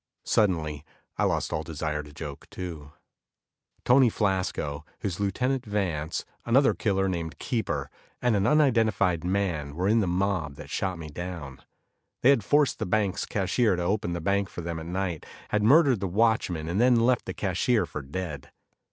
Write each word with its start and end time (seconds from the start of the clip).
Suddenly, 0.25 0.83
I 1.19 1.25
lost 1.25 1.53
all 1.53 1.61
desire 1.61 2.01
to 2.01 2.11
joke, 2.11 2.49
too. 2.49 2.91
Tony 3.85 4.09
Flasco, 4.09 4.83
his 4.97 5.19
lieutenant 5.19 5.63
Vance, 5.63 6.25
another 6.43 6.73
killer 6.73 7.07
named 7.07 7.37
Keeper, 7.37 7.87
and 8.19 8.35
an 8.35 8.47
unidentified 8.47 9.23
man 9.23 9.75
were 9.75 9.87
in 9.87 9.99
the 9.99 10.07
mob 10.07 10.55
that 10.55 10.71
shot 10.71 10.97
me 10.97 11.09
down. 11.09 11.61
They 12.23 12.31
had 12.31 12.43
forced 12.43 12.79
the 12.79 12.87
bank's 12.87 13.27
cashier 13.27 13.75
to 13.75 13.83
open 13.83 14.13
the 14.13 14.21
bank 14.21 14.49
for 14.49 14.61
them 14.61 14.79
at 14.79 14.87
night, 14.87 15.23
had 15.49 15.61
murdered 15.61 15.99
the 15.99 16.07
watchman 16.07 16.67
and 16.67 16.81
then 16.81 16.95
left 17.01 17.25
the 17.25 17.33
cashier 17.35 17.85
for 17.85 18.01
dead. 18.01 18.49